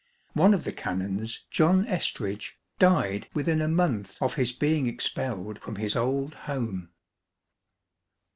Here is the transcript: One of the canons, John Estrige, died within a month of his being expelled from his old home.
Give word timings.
One 0.33 0.55
of 0.55 0.63
the 0.63 0.71
canons, 0.71 1.43
John 1.51 1.85
Estrige, 1.85 2.53
died 2.79 3.27
within 3.35 3.61
a 3.61 3.67
month 3.67 4.19
of 4.19 4.33
his 4.33 4.51
being 4.51 4.87
expelled 4.87 5.59
from 5.61 5.75
his 5.75 5.95
old 5.95 6.33
home. 6.33 6.89